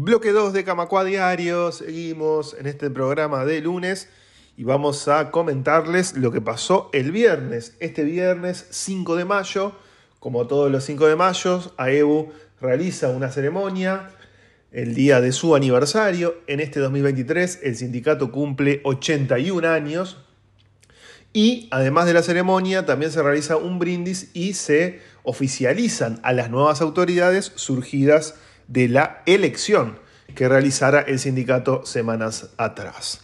Bloque 0.00 0.30
2 0.30 0.52
de 0.52 0.62
Camacua 0.62 1.02
Diario, 1.02 1.72
seguimos 1.72 2.54
en 2.56 2.68
este 2.68 2.88
programa 2.88 3.44
de 3.44 3.60
lunes 3.60 4.08
y 4.56 4.62
vamos 4.62 5.08
a 5.08 5.32
comentarles 5.32 6.16
lo 6.16 6.30
que 6.30 6.40
pasó 6.40 6.88
el 6.92 7.10
viernes. 7.10 7.74
Este 7.80 8.04
viernes 8.04 8.64
5 8.70 9.16
de 9.16 9.24
mayo, 9.24 9.72
como 10.20 10.46
todos 10.46 10.70
los 10.70 10.84
5 10.84 11.08
de 11.08 11.16
mayo, 11.16 11.74
AEBU 11.78 12.30
realiza 12.60 13.08
una 13.08 13.32
ceremonia 13.32 14.10
el 14.70 14.94
día 14.94 15.20
de 15.20 15.32
su 15.32 15.56
aniversario. 15.56 16.36
En 16.46 16.60
este 16.60 16.78
2023 16.78 17.58
el 17.64 17.74
sindicato 17.74 18.30
cumple 18.30 18.80
81 18.84 19.66
años 19.66 20.18
y 21.32 21.66
además 21.72 22.06
de 22.06 22.14
la 22.14 22.22
ceremonia 22.22 22.86
también 22.86 23.10
se 23.10 23.20
realiza 23.20 23.56
un 23.56 23.80
brindis 23.80 24.30
y 24.32 24.52
se 24.52 25.00
oficializan 25.24 26.20
a 26.22 26.32
las 26.32 26.50
nuevas 26.50 26.82
autoridades 26.82 27.50
surgidas 27.56 28.36
de 28.68 28.88
la 28.88 29.22
elección 29.26 29.98
que 30.34 30.48
realizara 30.48 31.00
el 31.00 31.18
sindicato 31.18 31.84
semanas 31.84 32.50
atrás. 32.58 33.22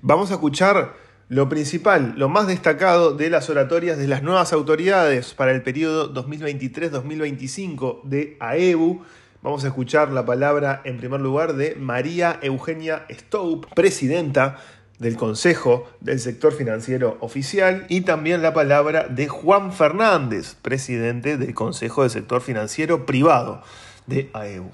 Vamos 0.00 0.30
a 0.30 0.34
escuchar 0.34 0.94
lo 1.28 1.48
principal, 1.48 2.14
lo 2.16 2.28
más 2.28 2.46
destacado 2.46 3.12
de 3.12 3.30
las 3.30 3.50
oratorias 3.50 3.98
de 3.98 4.06
las 4.06 4.22
nuevas 4.22 4.52
autoridades 4.52 5.34
para 5.34 5.50
el 5.50 5.62
periodo 5.62 6.14
2023-2025 6.14 8.02
de 8.04 8.36
AEBU. 8.38 9.02
Vamos 9.42 9.64
a 9.64 9.68
escuchar 9.68 10.10
la 10.12 10.24
palabra 10.24 10.82
en 10.84 10.98
primer 10.98 11.20
lugar 11.20 11.54
de 11.54 11.74
María 11.74 12.38
Eugenia 12.42 13.06
Stoup, 13.10 13.66
presidenta 13.74 14.58
del 15.00 15.16
Consejo 15.16 15.90
del 16.00 16.20
Sector 16.20 16.52
Financiero 16.52 17.18
Oficial, 17.20 17.86
y 17.88 18.02
también 18.02 18.40
la 18.40 18.54
palabra 18.54 19.08
de 19.08 19.28
Juan 19.28 19.72
Fernández, 19.72 20.54
presidente 20.62 21.36
del 21.36 21.54
Consejo 21.54 22.02
del 22.02 22.10
Sector 22.10 22.40
Financiero 22.40 23.04
Privado 23.04 23.62
de 24.06 24.30
AEU. 24.32 24.70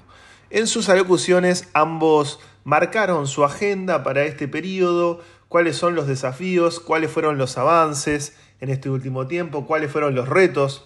En 0.49 0.67
sus 0.67 0.89
alocuciones 0.89 1.67
ambos 1.73 2.39
marcaron 2.63 3.27
su 3.27 3.43
agenda 3.43 4.03
para 4.03 4.23
este 4.23 4.47
periodo, 4.47 5.21
cuáles 5.49 5.77
son 5.77 5.95
los 5.95 6.07
desafíos, 6.07 6.79
cuáles 6.79 7.11
fueron 7.11 7.37
los 7.37 7.57
avances 7.57 8.35
en 8.59 8.69
este 8.69 8.89
último 8.89 9.27
tiempo, 9.27 9.65
cuáles 9.65 9.91
fueron 9.91 10.15
los 10.15 10.29
retos 10.29 10.85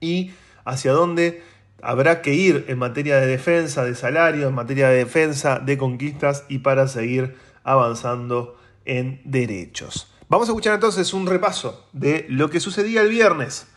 y 0.00 0.32
hacia 0.64 0.92
dónde 0.92 1.42
habrá 1.80 2.22
que 2.22 2.34
ir 2.34 2.64
en 2.68 2.78
materia 2.78 3.16
de 3.16 3.26
defensa 3.26 3.84
de 3.84 3.94
salario, 3.94 4.48
en 4.48 4.54
materia 4.54 4.88
de 4.88 4.96
defensa 4.96 5.58
de 5.58 5.78
conquistas 5.78 6.44
y 6.48 6.58
para 6.58 6.88
seguir 6.88 7.36
avanzando 7.64 8.58
en 8.84 9.20
derechos. 9.24 10.12
Vamos 10.28 10.48
a 10.48 10.52
escuchar 10.52 10.74
entonces 10.74 11.14
un 11.14 11.26
repaso 11.26 11.86
de 11.92 12.26
lo 12.28 12.50
que 12.50 12.60
sucedía 12.60 13.00
el 13.00 13.08
viernes 13.08 13.68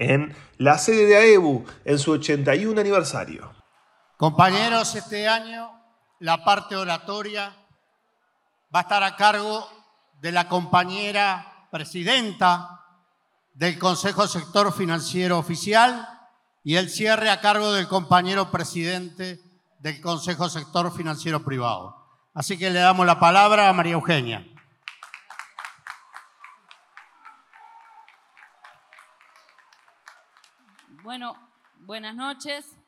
en 0.00 0.34
la 0.56 0.78
sede 0.78 1.04
de 1.04 1.16
AEBU 1.16 1.66
en 1.84 1.98
su 1.98 2.12
81 2.12 2.80
aniversario. 2.80 3.52
Compañeros, 4.16 4.94
este 4.94 5.28
año 5.28 5.70
la 6.20 6.42
parte 6.42 6.74
oratoria 6.74 7.54
va 8.74 8.80
a 8.80 8.82
estar 8.82 9.02
a 9.02 9.14
cargo 9.14 9.68
de 10.20 10.32
la 10.32 10.48
compañera 10.48 11.66
presidenta 11.70 12.80
del 13.52 13.78
Consejo 13.78 14.26
Sector 14.26 14.72
Financiero 14.72 15.38
Oficial 15.38 16.08
y 16.64 16.76
el 16.76 16.88
cierre 16.88 17.28
a 17.28 17.42
cargo 17.42 17.72
del 17.72 17.86
compañero 17.86 18.50
presidente 18.50 19.38
del 19.80 20.00
Consejo 20.00 20.48
Sector 20.48 20.96
Financiero 20.96 21.44
Privado. 21.44 21.94
Así 22.32 22.56
que 22.56 22.70
le 22.70 22.78
damos 22.78 23.04
la 23.04 23.20
palabra 23.20 23.68
a 23.68 23.72
María 23.74 23.92
Eugenia. 23.94 24.46
Bueno, 31.02 31.34
buenas 31.78 32.14
noches. 32.14 32.78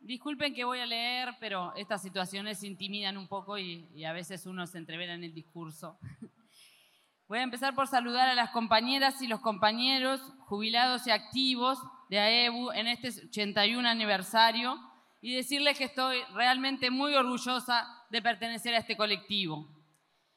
Disculpen 0.00 0.54
que 0.54 0.64
voy 0.64 0.78
a 0.80 0.86
leer, 0.86 1.34
pero 1.38 1.74
estas 1.76 2.00
situaciones 2.00 2.64
intimidan 2.64 3.18
un 3.18 3.28
poco 3.28 3.58
y, 3.58 4.02
a 4.02 4.14
veces 4.14 4.46
uno 4.46 4.66
se 4.66 4.78
entrevera 4.78 5.12
en 5.12 5.24
el 5.24 5.34
discurso. 5.34 5.98
Voy 7.28 7.38
a 7.38 7.42
empezar 7.42 7.74
por 7.74 7.86
saludar 7.86 8.28
a 8.28 8.34
las 8.34 8.50
compañeras 8.50 9.20
y 9.20 9.26
los 9.26 9.40
compañeros 9.40 10.20
jubilados 10.46 11.06
y 11.06 11.10
activos 11.10 11.78
de 12.08 12.18
AEBU 12.18 12.72
en 12.72 12.86
este 12.86 13.08
81 13.08 13.88
aniversario 13.88 14.78
y 15.20 15.34
decirles 15.34 15.76
que 15.76 15.84
estoy 15.84 16.22
realmente 16.34 16.90
muy 16.90 17.14
orgullosa 17.14 17.86
de 18.10 18.22
pertenecer 18.22 18.74
a 18.74 18.78
este 18.78 18.96
colectivo. 18.96 19.68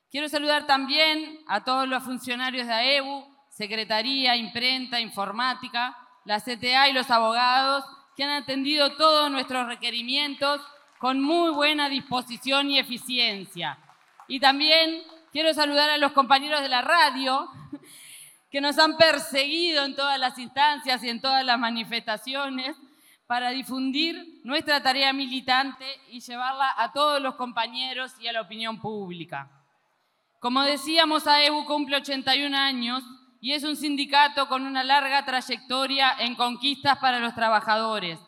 Quiero 0.10 0.28
saludar 0.28 0.66
también 0.66 1.40
a 1.48 1.64
todos 1.64 1.88
los 1.88 2.04
funcionarios 2.04 2.68
de 2.68 2.74
AEBU, 2.74 3.26
Secretaría, 3.50 4.36
Imprenta, 4.36 5.00
Informática, 5.00 5.96
la 6.28 6.42
CTA 6.42 6.90
y 6.90 6.94
los 6.94 7.10
abogados 7.10 7.86
que 8.18 8.26
han 8.26 8.32
atendido 8.32 8.98
todos 8.98 9.32
nuestros 9.32 9.66
requerimientos 9.66 10.60
con 11.00 11.22
muy 11.22 11.52
buena 11.52 11.88
disposición 11.88 12.70
y 12.70 12.80
eficiencia. 12.80 13.80
Y 14.28 14.42
también 14.42 15.04
quiero 15.32 15.54
saludar 15.54 15.90
a 15.90 15.98
los 15.98 16.12
compañeros 16.12 16.62
de 16.62 16.68
la 16.68 16.82
radio 16.82 17.48
que 18.52 18.60
nos 18.60 18.78
han 18.78 18.98
perseguido 18.98 19.86
en 19.86 19.96
todas 19.96 20.20
las 20.20 20.38
instancias 20.38 21.02
y 21.02 21.10
en 21.10 21.22
todas 21.22 21.46
las 21.46 21.58
manifestaciones 21.58 22.76
para 23.26 23.52
difundir 23.52 24.42
nuestra 24.44 24.84
tarea 24.84 25.14
militante 25.14 25.86
y 26.10 26.20
llevarla 26.20 26.74
a 26.78 26.92
todos 26.92 27.22
los 27.22 27.36
compañeros 27.36 28.12
y 28.20 28.28
a 28.28 28.34
la 28.34 28.42
opinión 28.42 28.82
pública. 28.82 29.50
Como 30.42 30.62
decíamos, 30.64 31.26
AEBU 31.26 31.64
cumple 31.64 31.98
81 31.98 32.58
años 32.58 33.02
y 33.40 33.54
es 33.54 33.64
un 33.64 33.76
sindicato 33.76 34.48
con 34.48 34.66
una 34.66 34.84
larga 34.84 35.24
trayectoria 35.26 36.16
en 36.20 36.36
conquistas 36.36 36.98
para 36.98 37.20
los 37.20 37.36
trabajadores, 37.36 38.20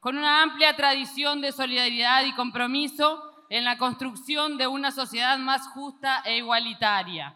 con 0.00 0.16
una 0.16 0.42
amplia 0.42 0.76
tradición 0.76 1.40
de 1.40 1.52
solidaridad 1.52 2.24
y 2.24 2.34
compromiso 2.34 3.22
en 3.50 3.64
la 3.64 3.78
construcción 3.78 4.58
de 4.58 4.66
una 4.66 4.90
sociedad 4.90 5.38
más 5.38 5.66
justa 5.68 6.22
e 6.24 6.38
igualitaria. 6.38 7.34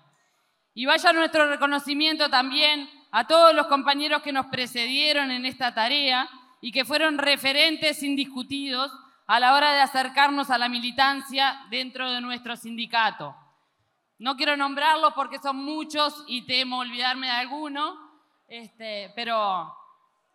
Y 0.74 0.86
vaya 0.86 1.12
nuestro 1.12 1.48
reconocimiento 1.48 2.28
también 2.28 2.88
a 3.10 3.26
todos 3.26 3.54
los 3.54 3.66
compañeros 3.66 4.22
que 4.22 4.32
nos 4.32 4.46
precedieron 4.46 5.30
en 5.30 5.44
esta 5.46 5.74
tarea 5.74 6.28
y 6.60 6.72
que 6.72 6.84
fueron 6.84 7.18
referentes 7.18 8.02
indiscutidos 8.02 8.92
a 9.26 9.40
la 9.40 9.54
hora 9.54 9.72
de 9.72 9.80
acercarnos 9.80 10.50
a 10.50 10.58
la 10.58 10.68
militancia 10.68 11.60
dentro 11.70 12.10
de 12.10 12.20
nuestro 12.20 12.56
sindicato. 12.56 13.34
No 14.22 14.36
quiero 14.36 14.56
nombrarlos 14.56 15.14
porque 15.14 15.40
son 15.40 15.56
muchos 15.56 16.22
y 16.28 16.46
temo 16.46 16.78
olvidarme 16.78 17.26
de 17.26 17.32
alguno, 17.32 17.98
este, 18.46 19.12
pero 19.16 19.76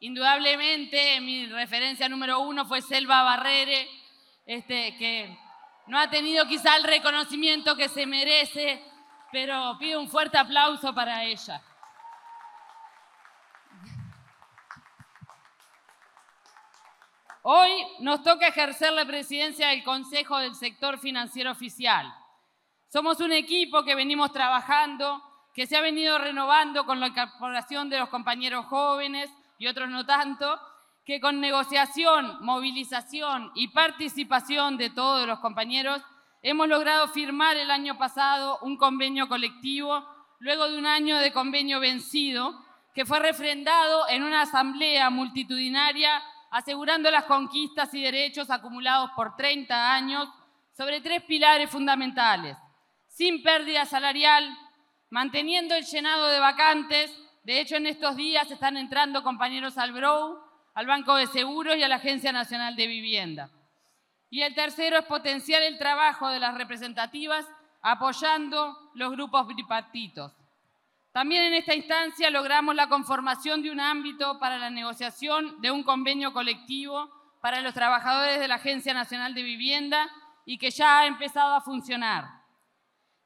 indudablemente 0.01 1.21
mi 1.21 1.45
referencia 1.45 2.09
número 2.09 2.41
uno 2.41 2.65
fue 2.65 2.81
Selva 2.81 3.23
Barrere, 3.23 3.87
este, 4.45 4.93
que 4.97 5.39
no 5.85 5.97
ha 5.97 6.09
tenido 6.09 6.45
quizá 6.47 6.75
el 6.75 6.83
reconocimiento 6.83 7.77
que 7.77 7.87
se 7.87 8.05
merece, 8.05 8.83
pero 9.31 9.77
pido 9.79 10.01
un 10.01 10.09
fuerte 10.09 10.37
aplauso 10.37 10.93
para 10.93 11.23
ella. 11.23 11.63
Hoy 17.43 17.71
nos 18.01 18.21
toca 18.21 18.49
ejercer 18.49 18.91
la 18.91 19.05
presidencia 19.05 19.69
del 19.69 19.85
Consejo 19.85 20.39
del 20.39 20.55
Sector 20.55 20.99
Financiero 20.99 21.51
Oficial. 21.51 22.13
Somos 22.89 23.19
un 23.19 23.33
equipo 23.33 23.83
que 23.83 23.95
venimos 23.95 24.31
trabajando, 24.31 25.21
que 25.53 25.67
se 25.67 25.75
ha 25.75 25.81
venido 25.81 26.17
renovando 26.17 26.85
con 26.85 27.01
la 27.01 27.07
incorporación 27.07 27.89
de 27.89 27.99
los 27.99 28.07
compañeros 28.07 28.65
jóvenes 28.67 29.29
y 29.57 29.67
otros 29.67 29.89
no 29.89 30.05
tanto, 30.05 30.57
que 31.03 31.19
con 31.19 31.41
negociación, 31.41 32.37
movilización 32.45 33.51
y 33.55 33.67
participación 33.69 34.77
de 34.77 34.89
todos 34.89 35.27
los 35.27 35.39
compañeros 35.39 36.01
hemos 36.41 36.69
logrado 36.69 37.09
firmar 37.09 37.57
el 37.57 37.71
año 37.71 37.97
pasado 37.97 38.59
un 38.61 38.77
convenio 38.77 39.27
colectivo 39.27 40.07
luego 40.39 40.69
de 40.69 40.77
un 40.77 40.85
año 40.85 41.17
de 41.17 41.33
convenio 41.33 41.81
vencido 41.81 42.57
que 42.93 43.05
fue 43.05 43.19
refrendado 43.19 44.07
en 44.07 44.23
una 44.23 44.43
asamblea 44.43 45.09
multitudinaria 45.09 46.23
asegurando 46.51 47.11
las 47.11 47.25
conquistas 47.25 47.93
y 47.93 48.01
derechos 48.01 48.49
acumulados 48.49 49.11
por 49.15 49.35
30 49.35 49.93
años 49.93 50.29
sobre 50.71 51.01
tres 51.01 51.23
pilares 51.23 51.69
fundamentales 51.69 52.55
sin 53.17 53.41
pérdida 53.41 53.83
salarial, 53.85 54.55
manteniendo 55.09 55.73
el 55.73 55.83
llenado 55.85 56.27
de 56.27 56.39
vacantes. 56.39 57.11
De 57.41 57.59
hecho, 57.59 57.75
en 57.75 57.87
estos 57.87 58.15
días 58.15 58.51
están 58.51 58.77
entrando 58.77 59.23
compañeros 59.23 59.79
al 59.79 59.91
BROW, 59.91 60.37
al 60.75 60.85
Banco 60.85 61.15
de 61.15 61.25
Seguros 61.25 61.75
y 61.77 61.81
a 61.81 61.87
la 61.87 61.95
Agencia 61.95 62.31
Nacional 62.31 62.75
de 62.75 62.85
Vivienda. 62.85 63.49
Y 64.29 64.43
el 64.43 64.53
tercero 64.53 64.99
es 64.99 65.05
potenciar 65.05 65.63
el 65.63 65.79
trabajo 65.79 66.29
de 66.29 66.39
las 66.39 66.53
representativas 66.53 67.43
apoyando 67.81 68.77
los 68.93 69.11
grupos 69.13 69.47
bipartitos. 69.47 70.31
También 71.11 71.45
en 71.45 71.55
esta 71.55 71.73
instancia 71.73 72.29
logramos 72.29 72.75
la 72.75 72.87
conformación 72.87 73.63
de 73.63 73.71
un 73.71 73.79
ámbito 73.79 74.37
para 74.37 74.59
la 74.59 74.69
negociación 74.69 75.59
de 75.59 75.71
un 75.71 75.81
convenio 75.81 76.33
colectivo 76.33 77.09
para 77.41 77.61
los 77.61 77.73
trabajadores 77.73 78.39
de 78.39 78.47
la 78.47 78.55
Agencia 78.55 78.93
Nacional 78.93 79.33
de 79.33 79.41
Vivienda 79.41 80.07
y 80.45 80.59
que 80.59 80.69
ya 80.69 80.99
ha 80.99 81.07
empezado 81.07 81.55
a 81.55 81.61
funcionar. 81.61 82.37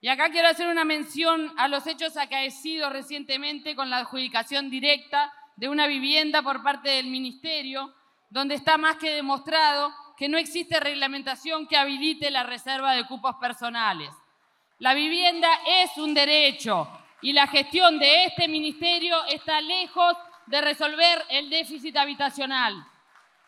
Y 0.03 0.07
acá 0.07 0.31
quiero 0.31 0.47
hacer 0.47 0.67
una 0.67 0.83
mención 0.83 1.53
a 1.57 1.67
los 1.67 1.85
hechos 1.85 2.17
acaecidos 2.17 2.91
recientemente 2.91 3.75
con 3.75 3.91
la 3.91 3.97
adjudicación 3.97 4.71
directa 4.71 5.31
de 5.55 5.69
una 5.69 5.85
vivienda 5.85 6.41
por 6.41 6.63
parte 6.63 6.89
del 6.89 7.05
Ministerio, 7.05 7.93
donde 8.31 8.55
está 8.55 8.79
más 8.79 8.95
que 8.95 9.11
demostrado 9.11 9.93
que 10.17 10.27
no 10.27 10.39
existe 10.39 10.79
reglamentación 10.79 11.67
que 11.67 11.77
habilite 11.77 12.31
la 12.31 12.41
reserva 12.41 12.93
de 12.93 13.05
cupos 13.05 13.35
personales. 13.35 14.09
La 14.79 14.95
vivienda 14.95 15.47
es 15.67 15.95
un 15.97 16.15
derecho 16.15 16.89
y 17.21 17.33
la 17.33 17.45
gestión 17.45 17.99
de 17.99 18.25
este 18.25 18.47
ministerio 18.47 19.23
está 19.25 19.61
lejos 19.61 20.17
de 20.47 20.61
resolver 20.61 21.23
el 21.29 21.51
déficit 21.51 21.95
habitacional. 21.95 22.83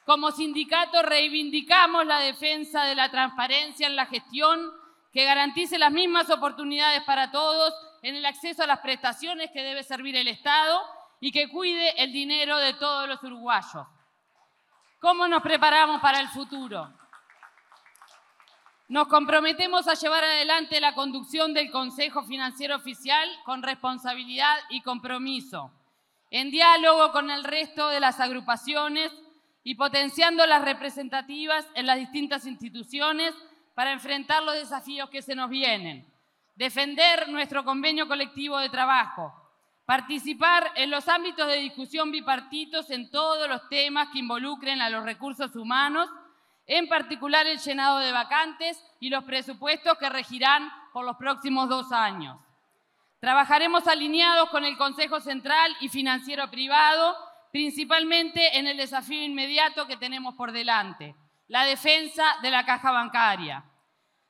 Como 0.05 0.29
sindicato 0.29 1.01
reivindicamos 1.01 2.05
la 2.05 2.19
defensa 2.19 2.83
de 2.83 2.93
la 2.93 3.09
transparencia 3.09 3.87
en 3.87 3.95
la 3.95 4.05
gestión 4.05 4.82
que 5.13 5.25
garantice 5.25 5.77
las 5.77 5.91
mismas 5.91 6.29
oportunidades 6.31 7.03
para 7.03 7.31
todos 7.31 7.73
en 8.01 8.15
el 8.15 8.25
acceso 8.25 8.63
a 8.63 8.67
las 8.67 8.79
prestaciones 8.79 9.51
que 9.51 9.61
debe 9.61 9.83
servir 9.83 10.15
el 10.15 10.27
Estado 10.27 10.81
y 11.19 11.31
que 11.31 11.49
cuide 11.49 12.03
el 12.03 12.11
dinero 12.11 12.57
de 12.57 12.73
todos 12.73 13.07
los 13.07 13.21
uruguayos. 13.23 13.87
¿Cómo 14.99 15.27
nos 15.27 15.43
preparamos 15.43 16.01
para 16.01 16.19
el 16.19 16.27
futuro? 16.29 16.91
Nos 18.87 19.07
comprometemos 19.07 19.87
a 19.87 19.93
llevar 19.93 20.23
adelante 20.23 20.81
la 20.81 20.95
conducción 20.95 21.53
del 21.53 21.71
Consejo 21.71 22.23
Financiero 22.23 22.75
Oficial 22.75 23.29
con 23.45 23.61
responsabilidad 23.61 24.57
y 24.69 24.81
compromiso, 24.81 25.71
en 26.31 26.49
diálogo 26.49 27.11
con 27.11 27.29
el 27.29 27.43
resto 27.43 27.89
de 27.89 27.99
las 27.99 28.19
agrupaciones 28.19 29.11
y 29.63 29.75
potenciando 29.75 30.45
las 30.47 30.63
representativas 30.63 31.65
en 31.75 31.85
las 31.85 31.97
distintas 31.97 32.45
instituciones 32.45 33.33
para 33.73 33.91
enfrentar 33.91 34.43
los 34.43 34.55
desafíos 34.55 35.09
que 35.09 35.21
se 35.21 35.35
nos 35.35 35.49
vienen. 35.49 36.11
Defender 36.55 37.29
nuestro 37.29 37.63
convenio 37.63 38.07
colectivo 38.07 38.59
de 38.59 38.69
trabajo, 38.69 39.43
Participar 39.85 40.71
en 40.75 40.89
los 40.89 41.09
ámbitos 41.09 41.45
de 41.47 41.57
discusión 41.57 42.09
bipartitos 42.09 42.89
en 42.89 43.11
todos 43.11 43.49
los 43.49 43.67
temas 43.67 44.07
que 44.13 44.19
involucren 44.19 44.81
a 44.81 44.89
los 44.89 45.03
recursos 45.03 45.55
humanos, 45.57 46.09
en 46.65 46.87
particular 46.87 47.45
el 47.47 47.59
llenado 47.59 47.99
de 47.99 48.13
vacantes 48.13 48.81
y 49.01 49.09
los 49.09 49.25
presupuestos 49.25 49.97
que 49.97 50.09
regirán 50.09 50.71
por 50.93 51.03
los 51.03 51.17
próximos 51.17 51.67
dos 51.67 51.91
años. 51.91 52.39
Trabajaremos 53.19 53.85
alineados 53.87 54.49
con 54.49 54.63
el 54.63 54.77
Consejo 54.77 55.19
Central 55.19 55.75
y 55.81 55.89
Financiero 55.89 56.49
Privado, 56.49 57.17
principalmente 57.51 58.57
en 58.57 58.67
el 58.67 58.77
desafío 58.77 59.21
inmediato 59.21 59.85
que 59.85 59.97
tenemos 59.97 60.35
por 60.35 60.53
delante, 60.53 61.13
la 61.47 61.65
defensa 61.65 62.23
de 62.41 62.51
la 62.51 62.65
caja 62.65 62.91
bancaria. 62.91 63.63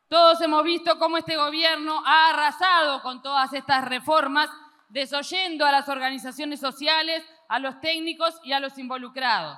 Todos 0.07 0.41
hemos 0.41 0.63
visto 0.63 0.99
cómo 0.99 1.17
este 1.17 1.37
gobierno 1.37 2.03
ha 2.05 2.29
arrasado 2.29 3.01
con 3.01 3.21
todas 3.21 3.53
estas 3.53 3.85
reformas 3.85 4.49
desoyendo 4.89 5.65
a 5.65 5.71
las 5.71 5.89
organizaciones 5.89 6.59
sociales, 6.59 7.25
a 7.49 7.59
los 7.59 7.81
técnicos 7.81 8.39
y 8.43 8.51
a 8.53 8.59
los 8.59 8.77
involucrados. 8.77 9.57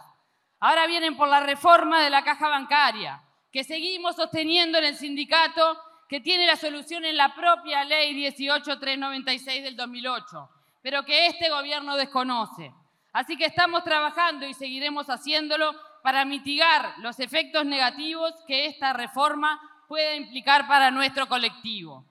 Ahora 0.60 0.88
vienen 0.88 1.18
por 1.18 1.28
la 1.28 1.42
reforma 1.42 2.02
de 2.02 2.10
la 2.10 2.24
caja 2.24 2.48
bancaria, 2.48 3.22
que 3.52 3.64
seguimos 3.64 4.16
sosteniendo 4.16 4.78
en 4.78 4.86
el 4.86 4.96
sindicato, 4.96 5.78
que 6.08 6.22
tiene 6.22 6.46
la 6.46 6.56
solución 6.56 7.04
en 7.04 7.18
la 7.18 7.36
propia 7.36 7.84
ley 7.84 8.14
18396 8.14 9.64
del 9.64 9.76
2008, 9.76 10.50
pero 10.82 11.04
que 11.04 11.28
este 11.28 11.50
gobierno 11.50 11.98
desconoce. 11.98 12.74
Así 13.12 13.36
que 13.38 13.46
estamos 13.46 13.84
trabajando 13.84 14.46
y 14.46 14.54
seguiremos 14.54 15.08
haciéndolo 15.08 15.74
para 16.06 16.24
mitigar 16.24 16.94
los 17.00 17.20
efectos 17.20 17.66
negativos 17.66 18.32
que 18.46 18.68
esta 18.68 18.94
reforma 18.94 19.60
pueda 19.88 20.14
implicar 20.14 20.68
para 20.68 20.92
nuestro 20.92 21.28
colectivo. 21.28 22.06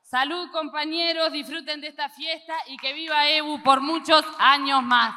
Salud 0.00 0.50
compañeros, 0.50 1.30
disfruten 1.30 1.82
de 1.82 1.88
esta 1.88 2.08
fiesta 2.08 2.54
y 2.68 2.78
que 2.78 2.94
viva 2.94 3.28
EBU 3.28 3.62
por 3.62 3.82
muchos 3.82 4.24
años 4.38 4.82
más. 4.82 5.14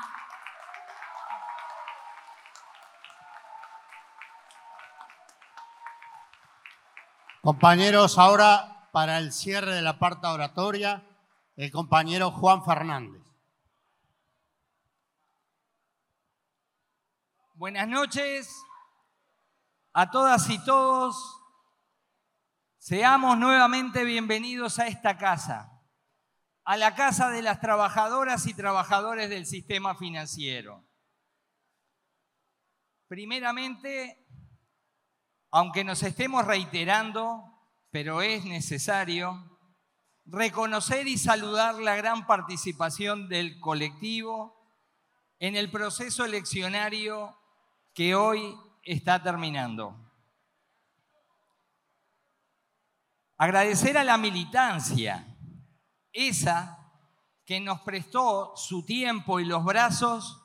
Compañeros, 7.42 8.18
ahora 8.18 8.90
para 8.92 9.20
el 9.20 9.32
cierre 9.32 9.74
de 9.74 9.82
la 9.82 10.00
parte 10.00 10.28
oratoria, 10.28 11.02
el 11.56 11.72
compañero 11.72 12.32
Juan 12.32 12.62
Fernández. 12.66 13.27
Buenas 17.60 17.88
noches 17.88 18.64
a 19.92 20.12
todas 20.12 20.48
y 20.52 20.64
todos. 20.64 21.42
Seamos 22.78 23.36
nuevamente 23.40 24.04
bienvenidos 24.04 24.78
a 24.78 24.86
esta 24.86 25.18
casa, 25.18 25.82
a 26.64 26.78
la 26.78 26.94
casa 26.94 27.32
de 27.32 27.42
las 27.42 27.60
trabajadoras 27.60 28.46
y 28.46 28.54
trabajadores 28.54 29.32
del 29.32 29.48
sistema 29.48 29.96
financiero. 29.96 30.88
Primeramente, 33.08 34.24
aunque 35.50 35.84
nos 35.84 36.04
estemos 36.04 36.46
reiterando, 36.46 37.44
pero 37.90 38.22
es 38.22 38.46
necesario, 38.46 39.60
reconocer 40.26 41.08
y 41.08 41.18
saludar 41.18 41.74
la 41.80 41.96
gran 41.96 42.28
participación 42.28 43.28
del 43.30 43.60
colectivo 43.60 44.56
en 45.40 45.56
el 45.56 45.72
proceso 45.72 46.24
eleccionario 46.24 47.36
que 47.98 48.14
hoy 48.14 48.56
está 48.84 49.24
terminando. 49.24 49.98
Agradecer 53.40 53.98
a 53.98 54.04
la 54.04 54.20
militancia, 54.20 55.36
esa 56.14 56.78
que 57.44 57.60
nos 57.60 57.82
prestó 57.82 58.56
su 58.56 58.86
tiempo 58.86 59.40
y 59.40 59.46
los 59.46 59.66
brazos 59.66 60.44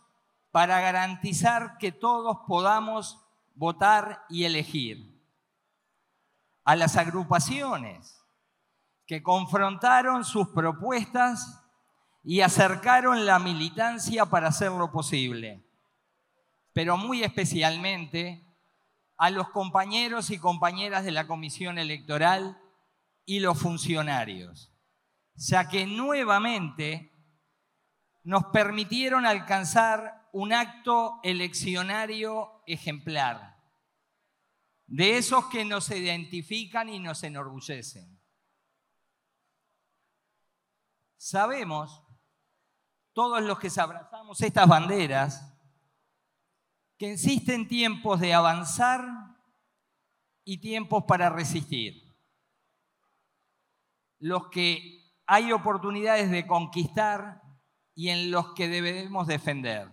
para 0.51 0.81
garantizar 0.81 1.77
que 1.77 1.93
todos 1.93 2.39
podamos 2.47 3.23
votar 3.55 4.25
y 4.31 4.45
elegir. 4.45 5.23
A 6.65 6.75
las 6.75 6.97
agrupaciones 6.97 8.25
que 9.05 9.23
confrontaron 9.23 10.25
sus 10.25 10.49
propuestas 10.49 11.63
y 12.25 12.41
acercaron 12.41 13.27
la 13.27 13.39
militancia 13.39 14.25
para 14.25 14.49
hacerlo 14.49 14.91
posible. 14.91 15.63
Pero 16.73 16.97
muy 16.97 17.23
especialmente 17.23 18.45
a 19.17 19.31
los 19.31 19.49
compañeros 19.51 20.31
y 20.31 20.39
compañeras 20.39 21.05
de 21.05 21.13
la 21.13 21.27
Comisión 21.27 21.79
Electoral 21.79 22.61
y 23.25 23.41
los 23.41 23.59
funcionarios, 23.59 24.73
ya 25.35 25.69
que 25.69 25.87
nuevamente 25.87 27.13
nos 28.25 28.47
permitieron 28.47 29.27
alcanzar 29.27 30.29
un 30.33 30.53
acto 30.53 31.21
eleccionario 31.23 32.63
ejemplar, 32.67 33.61
de 34.87 35.19
esos 35.19 35.47
que 35.47 35.65
nos 35.65 35.91
identifican 35.91 36.89
y 36.89 36.99
nos 36.99 37.23
enorgullecen. 37.23 38.21
Sabemos, 41.17 42.03
todos 43.13 43.43
los 43.43 43.59
que 43.59 43.71
abrazamos 43.77 44.41
estas 44.41 44.67
banderas, 44.67 45.52
que 47.03 47.15
existen 47.15 47.67
tiempos 47.67 48.21
de 48.21 48.33
avanzar 48.33 49.05
y 50.45 50.59
tiempos 50.59 51.03
para 51.03 51.31
resistir 51.31 52.15
los 54.21 54.47
que 54.51 55.13
hay 55.27 55.51
oportunidades 55.51 56.31
de 56.31 56.47
conquistar 56.47 57.43
y 57.97 58.11
en 58.11 58.31
los 58.31 58.55
que 58.55 58.69
debemos 58.69 59.27
defender. 59.27 59.91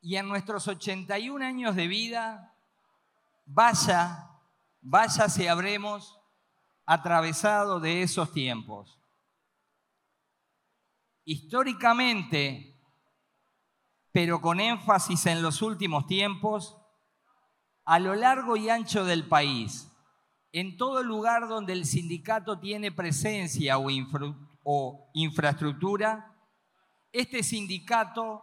Y 0.00 0.16
en 0.16 0.26
nuestros 0.26 0.66
81 0.66 1.44
años 1.44 1.76
de 1.76 1.86
vida, 1.86 2.52
vaya, 3.44 4.32
vaya 4.80 5.28
si 5.28 5.46
habremos 5.46 6.18
atravesado 6.86 7.78
de 7.78 8.02
esos 8.02 8.32
tiempos. 8.32 8.98
Históricamente, 11.24 12.75
pero 14.16 14.40
con 14.40 14.60
énfasis 14.60 15.26
en 15.26 15.42
los 15.42 15.60
últimos 15.60 16.06
tiempos, 16.06 16.78
a 17.84 17.98
lo 17.98 18.14
largo 18.14 18.56
y 18.56 18.70
ancho 18.70 19.04
del 19.04 19.28
país, 19.28 19.92
en 20.52 20.78
todo 20.78 21.02
lugar 21.02 21.48
donde 21.48 21.74
el 21.74 21.84
sindicato 21.84 22.58
tiene 22.58 22.90
presencia 22.90 23.76
o, 23.76 25.10
infraestructura, 25.12 26.34
este 27.12 27.42
sindicato 27.42 28.42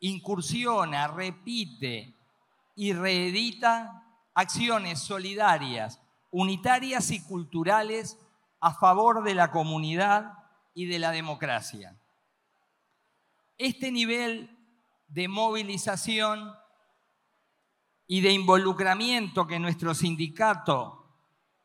incursiona, 0.00 1.06
repite 1.06 2.16
y 2.74 2.92
reedita 2.92 4.02
acciones 4.34 4.98
solidarias, 4.98 6.02
unitarias 6.32 7.12
y 7.12 7.22
culturales 7.22 8.18
a 8.58 8.74
favor 8.74 9.22
de 9.22 9.36
la 9.36 9.52
comunidad 9.52 10.32
y 10.74 10.86
de 10.86 10.98
la 10.98 11.12
democracia. 11.12 11.96
Este 13.58 13.92
nivel 13.92 14.57
de 15.08 15.28
movilización 15.28 16.54
y 18.06 18.20
de 18.20 18.32
involucramiento 18.32 19.46
que 19.46 19.58
nuestro 19.58 19.94
sindicato 19.94 20.98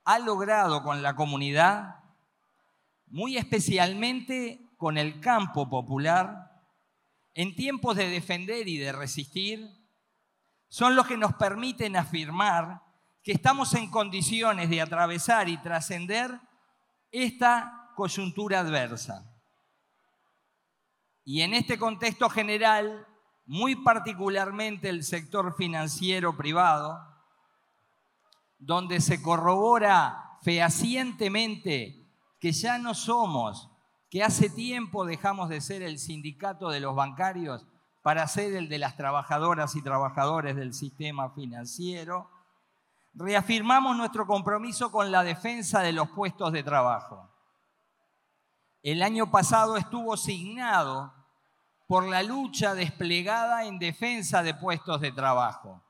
ha 0.05 0.19
logrado 0.19 0.83
con 0.83 1.01
la 1.01 1.15
comunidad, 1.15 2.03
muy 3.07 3.37
especialmente 3.37 4.69
con 4.77 4.97
el 4.97 5.19
campo 5.21 5.69
popular, 5.69 6.51
en 7.33 7.55
tiempos 7.55 7.95
de 7.95 8.09
defender 8.09 8.67
y 8.67 8.77
de 8.77 8.91
resistir, 8.91 9.69
son 10.67 10.95
los 10.95 11.07
que 11.07 11.17
nos 11.17 11.33
permiten 11.35 11.95
afirmar 11.95 12.81
que 13.23 13.31
estamos 13.31 13.73
en 13.75 13.89
condiciones 13.89 14.69
de 14.69 14.81
atravesar 14.81 15.47
y 15.47 15.57
trascender 15.57 16.39
esta 17.11 17.91
coyuntura 17.95 18.59
adversa. 18.59 19.31
Y 21.23 21.41
en 21.41 21.53
este 21.53 21.77
contexto 21.77 22.29
general, 22.29 23.07
muy 23.45 23.75
particularmente 23.75 24.89
el 24.89 25.03
sector 25.03 25.55
financiero 25.55 26.35
privado, 26.37 26.99
donde 28.57 29.01
se 29.01 29.21
corrobora 29.21 30.37
fehacientemente 30.41 32.07
que 32.39 32.51
ya 32.51 32.77
no 32.77 32.93
somos, 32.93 33.69
que 34.09 34.23
hace 34.23 34.49
tiempo 34.49 35.05
dejamos 35.05 35.49
de 35.49 35.61
ser 35.61 35.81
el 35.81 35.99
sindicato 35.99 36.69
de 36.69 36.79
los 36.79 36.95
bancarios 36.95 37.65
para 38.01 38.27
ser 38.27 38.53
el 38.53 38.69
de 38.69 38.77
las 38.77 38.95
trabajadoras 38.97 39.75
y 39.75 39.81
trabajadores 39.81 40.55
del 40.55 40.73
sistema 40.73 41.29
financiero, 41.31 42.29
reafirmamos 43.13 43.95
nuestro 43.95 44.27
compromiso 44.27 44.91
con 44.91 45.11
la 45.11 45.23
defensa 45.23 45.79
de 45.81 45.93
los 45.93 46.09
puestos 46.09 46.51
de 46.51 46.63
trabajo. 46.63 47.29
El 48.81 49.01
año 49.01 49.31
pasado 49.31 49.77
estuvo 49.77 50.17
signado 50.17 51.13
por 51.87 52.07
la 52.07 52.23
lucha 52.23 52.73
desplegada 52.73 53.65
en 53.65 53.79
defensa 53.79 54.41
de 54.43 54.53
puestos 54.53 55.01
de 55.01 55.11
trabajo. 55.11 55.83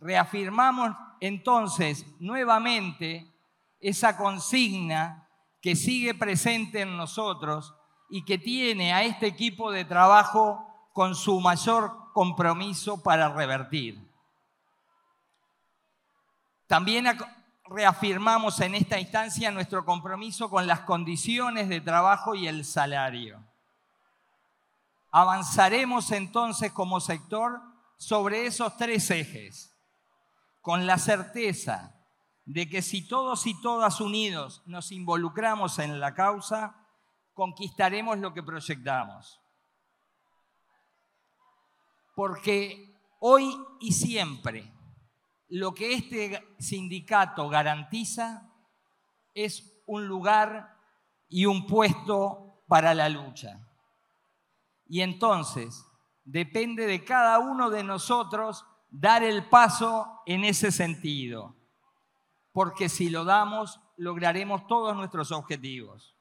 Reafirmamos 0.00 0.96
entonces 1.20 2.04
nuevamente 2.18 3.32
esa 3.80 4.16
consigna 4.16 5.28
que 5.60 5.76
sigue 5.76 6.14
presente 6.14 6.80
en 6.80 6.96
nosotros 6.96 7.74
y 8.10 8.24
que 8.24 8.38
tiene 8.38 8.92
a 8.92 9.04
este 9.04 9.26
equipo 9.26 9.70
de 9.70 9.84
trabajo 9.84 10.90
con 10.92 11.14
su 11.14 11.40
mayor 11.40 12.12
compromiso 12.12 13.02
para 13.02 13.28
revertir. 13.28 13.98
También 16.66 17.06
reafirmamos 17.66 18.60
en 18.60 18.74
esta 18.74 18.98
instancia 18.98 19.50
nuestro 19.50 19.84
compromiso 19.84 20.50
con 20.50 20.66
las 20.66 20.80
condiciones 20.80 21.68
de 21.68 21.80
trabajo 21.80 22.34
y 22.34 22.48
el 22.48 22.64
salario. 22.64 23.42
Avanzaremos 25.12 26.10
entonces 26.10 26.72
como 26.72 26.98
sector 26.98 27.60
sobre 27.98 28.46
esos 28.46 28.76
tres 28.78 29.10
ejes, 29.10 29.76
con 30.62 30.86
la 30.86 30.96
certeza 30.96 31.94
de 32.46 32.68
que 32.68 32.80
si 32.80 33.06
todos 33.06 33.46
y 33.46 33.60
todas 33.60 34.00
unidos 34.00 34.62
nos 34.66 34.90
involucramos 34.90 35.78
en 35.78 36.00
la 36.00 36.14
causa, 36.14 36.74
conquistaremos 37.34 38.18
lo 38.18 38.32
que 38.32 38.42
proyectamos. 38.42 39.40
Porque 42.14 42.98
hoy 43.20 43.54
y 43.80 43.92
siempre 43.92 44.72
lo 45.48 45.74
que 45.74 45.92
este 45.92 46.56
sindicato 46.58 47.50
garantiza 47.50 48.50
es 49.34 49.82
un 49.86 50.06
lugar 50.06 50.78
y 51.28 51.44
un 51.44 51.66
puesto 51.66 52.64
para 52.66 52.94
la 52.94 53.10
lucha. 53.10 53.60
Y 54.92 55.00
entonces 55.00 55.86
depende 56.22 56.86
de 56.86 57.02
cada 57.02 57.38
uno 57.38 57.70
de 57.70 57.82
nosotros 57.82 58.66
dar 58.90 59.22
el 59.22 59.48
paso 59.48 60.20
en 60.26 60.44
ese 60.44 60.70
sentido, 60.70 61.56
porque 62.52 62.90
si 62.90 63.08
lo 63.08 63.24
damos, 63.24 63.80
lograremos 63.96 64.66
todos 64.66 64.94
nuestros 64.94 65.32
objetivos. 65.32 66.14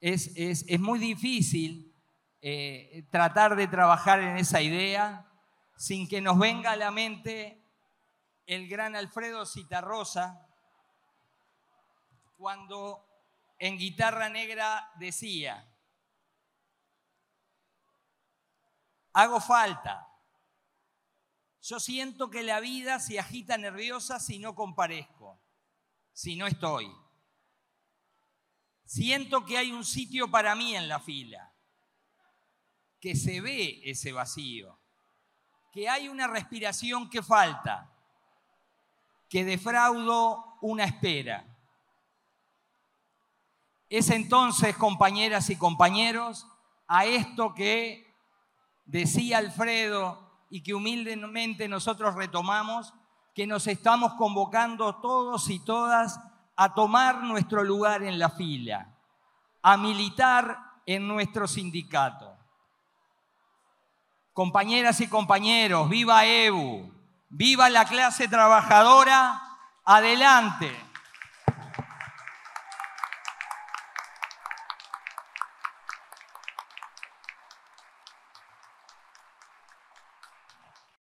Es, 0.00 0.38
muy 0.78 1.00
difícil 1.00 1.92
eh, 2.40 3.04
tratar 3.10 3.56
de 3.56 3.66
trabajar 3.66 4.20
en 4.20 4.36
esa 4.36 4.62
idea 4.62 5.26
sin 5.76 6.06
que 6.08 6.20
nos 6.20 6.38
venga 6.38 6.70
a 6.70 6.76
la 6.76 6.92
mente 6.92 7.60
el 8.46 8.68
gran 8.68 8.94
Alfredo 8.94 9.46
Citarrosa, 9.46 10.46
cuando 12.36 13.04
en 13.58 13.78
Guitarra 13.78 14.28
Negra 14.28 14.92
decía, 15.00 15.68
hago 19.14 19.40
falta. 19.40 20.06
Yo 21.62 21.80
siento 21.80 22.28
que 22.28 22.42
la 22.42 22.60
vida 22.60 23.00
se 23.00 23.18
agita 23.18 23.56
nerviosa 23.56 24.20
si 24.20 24.38
no 24.38 24.54
comparezco, 24.54 25.40
si 26.12 26.36
no 26.36 26.46
estoy. 26.46 26.94
Siento 28.84 29.46
que 29.46 29.56
hay 29.56 29.72
un 29.72 29.84
sitio 29.84 30.30
para 30.30 30.54
mí 30.54 30.76
en 30.76 30.88
la 30.88 31.00
fila, 31.00 31.50
que 33.00 33.16
se 33.16 33.40
ve 33.40 33.80
ese 33.82 34.12
vacío 34.12 34.78
que 35.74 35.88
hay 35.88 36.08
una 36.08 36.28
respiración 36.28 37.10
que 37.10 37.20
falta, 37.20 37.90
que 39.28 39.44
defraudo 39.44 40.56
una 40.60 40.84
espera. 40.84 41.44
Es 43.90 44.10
entonces, 44.10 44.76
compañeras 44.76 45.50
y 45.50 45.56
compañeros, 45.56 46.46
a 46.86 47.06
esto 47.06 47.54
que 47.54 48.03
decía 48.84 49.38
Alfredo 49.38 50.46
y 50.50 50.62
que 50.62 50.74
humildemente 50.74 51.68
nosotros 51.68 52.14
retomamos, 52.14 52.94
que 53.34 53.46
nos 53.46 53.66
estamos 53.66 54.14
convocando 54.14 54.96
todos 54.96 55.50
y 55.50 55.58
todas 55.58 56.20
a 56.56 56.74
tomar 56.74 57.22
nuestro 57.22 57.64
lugar 57.64 58.02
en 58.02 58.18
la 58.18 58.30
fila, 58.30 58.94
a 59.62 59.76
militar 59.76 60.58
en 60.86 61.08
nuestro 61.08 61.48
sindicato. 61.48 62.36
Compañeras 64.32 65.00
y 65.00 65.08
compañeros, 65.08 65.88
viva 65.88 66.26
EBU, 66.26 66.92
viva 67.28 67.70
la 67.70 67.84
clase 67.84 68.28
trabajadora, 68.28 69.40
adelante. 69.84 70.72